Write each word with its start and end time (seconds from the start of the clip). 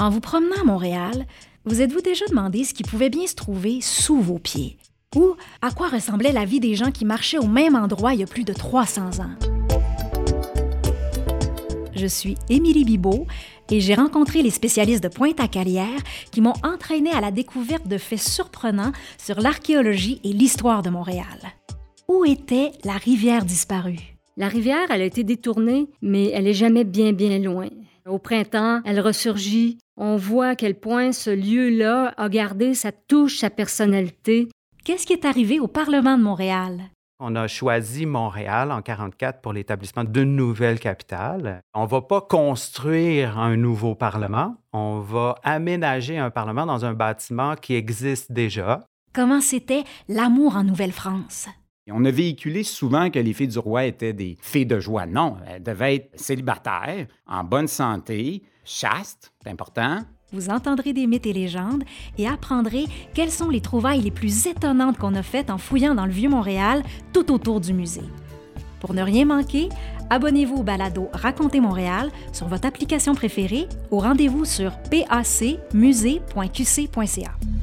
En 0.00 0.10
vous 0.10 0.20
promenant 0.20 0.60
à 0.60 0.64
Montréal, 0.64 1.26
vous 1.64 1.82
êtes-vous 1.82 2.02
déjà 2.02 2.24
demandé 2.26 2.62
ce 2.62 2.72
qui 2.72 2.84
pouvait 2.84 3.10
bien 3.10 3.26
se 3.26 3.34
trouver 3.34 3.80
sous 3.80 4.20
vos 4.20 4.38
pieds? 4.38 4.78
Ou 5.16 5.34
à 5.60 5.72
quoi 5.72 5.88
ressemblait 5.88 6.30
la 6.30 6.44
vie 6.44 6.60
des 6.60 6.76
gens 6.76 6.92
qui 6.92 7.04
marchaient 7.04 7.38
au 7.38 7.48
même 7.48 7.74
endroit 7.74 8.14
il 8.14 8.20
y 8.20 8.22
a 8.22 8.26
plus 8.26 8.44
de 8.44 8.52
300 8.52 9.18
ans? 9.18 9.34
Je 11.96 12.06
suis 12.06 12.36
Émilie 12.48 12.84
Bibot 12.84 13.26
et 13.72 13.80
j'ai 13.80 13.94
rencontré 13.96 14.42
les 14.42 14.50
spécialistes 14.50 15.02
de 15.02 15.08
Pointe-à-Calière 15.08 16.00
qui 16.30 16.42
m'ont 16.42 16.54
entraîné 16.62 17.10
à 17.10 17.20
la 17.20 17.32
découverte 17.32 17.88
de 17.88 17.98
faits 17.98 18.20
surprenants 18.20 18.92
sur 19.18 19.40
l'archéologie 19.40 20.20
et 20.22 20.32
l'histoire 20.32 20.82
de 20.82 20.90
Montréal. 20.90 21.54
Où 22.06 22.24
était 22.24 22.70
la 22.84 22.94
rivière 22.94 23.44
disparue? 23.44 24.14
La 24.36 24.46
rivière, 24.46 24.86
elle 24.90 25.02
a 25.02 25.06
été 25.06 25.24
détournée, 25.24 25.88
mais 26.00 26.28
elle 26.28 26.46
est 26.46 26.54
jamais 26.54 26.84
bien, 26.84 27.12
bien 27.12 27.36
loin. 27.40 27.66
Au 28.08 28.18
printemps, 28.18 28.80
elle 28.86 29.00
ressurgit. 29.00 29.78
On 29.98 30.16
voit 30.16 30.48
à 30.48 30.56
quel 30.56 30.80
point 30.80 31.12
ce 31.12 31.28
lieu-là 31.28 32.14
a 32.16 32.28
gardé 32.30 32.72
sa 32.72 32.90
touche, 32.90 33.38
sa 33.38 33.50
personnalité. 33.50 34.48
Qu'est-ce 34.82 35.06
qui 35.06 35.12
est 35.12 35.26
arrivé 35.26 35.60
au 35.60 35.66
Parlement 35.66 36.16
de 36.16 36.22
Montréal? 36.22 36.80
On 37.20 37.36
a 37.36 37.48
choisi 37.48 38.06
Montréal 38.06 38.70
en 38.70 38.76
1944 38.78 39.40
pour 39.42 39.52
l'établissement 39.52 40.04
d'une 40.04 40.36
nouvelle 40.36 40.80
capitale. 40.80 41.60
On 41.74 41.82
ne 41.82 41.88
va 41.88 42.00
pas 42.00 42.22
construire 42.22 43.38
un 43.38 43.56
nouveau 43.56 43.94
Parlement, 43.94 44.56
on 44.72 45.00
va 45.00 45.34
aménager 45.42 46.16
un 46.16 46.30
Parlement 46.30 46.64
dans 46.64 46.86
un 46.86 46.94
bâtiment 46.94 47.56
qui 47.56 47.74
existe 47.74 48.32
déjà. 48.32 48.86
Comment 49.12 49.40
c'était 49.40 49.84
l'amour 50.08 50.56
en 50.56 50.64
Nouvelle-France? 50.64 51.48
On 51.90 52.04
a 52.04 52.10
véhiculé 52.10 52.62
souvent 52.62 53.08
que 53.10 53.18
les 53.18 53.32
filles 53.32 53.48
du 53.48 53.58
roi 53.58 53.86
étaient 53.86 54.12
des 54.12 54.36
filles 54.40 54.66
de 54.66 54.78
joie. 54.80 55.06
Non, 55.06 55.36
elles 55.46 55.62
devaient 55.62 55.94
être 55.96 56.20
célibataires, 56.20 57.06
en 57.26 57.44
bonne 57.44 57.68
santé, 57.68 58.42
chastes, 58.64 59.32
c'est 59.42 59.50
important. 59.50 60.00
Vous 60.32 60.50
entendrez 60.50 60.92
des 60.92 61.06
mythes 61.06 61.26
et 61.26 61.32
légendes 61.32 61.84
et 62.18 62.28
apprendrez 62.28 62.84
quelles 63.14 63.30
sont 63.30 63.48
les 63.48 63.62
trouvailles 63.62 64.02
les 64.02 64.10
plus 64.10 64.46
étonnantes 64.46 64.98
qu'on 64.98 65.14
a 65.14 65.22
faites 65.22 65.48
en 65.48 65.56
fouillant 65.56 65.94
dans 65.94 66.04
le 66.04 66.12
vieux 66.12 66.28
Montréal 66.28 66.82
tout 67.14 67.32
autour 67.32 67.60
du 67.60 67.72
musée. 67.72 68.02
Pour 68.80 68.92
ne 68.92 69.02
rien 69.02 69.24
manquer, 69.24 69.70
abonnez-vous 70.10 70.56
au 70.56 70.62
balado 70.62 71.08
Racontez 71.14 71.60
Montréal 71.60 72.10
sur 72.32 72.46
votre 72.46 72.66
application 72.66 73.14
préférée 73.14 73.66
ou 73.90 74.00
rendez-vous 74.00 74.44
sur 74.44 74.72
pacmusée.qc.ca. 74.90 77.57